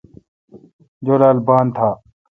[1.05, 1.89] جولال بان تھا۔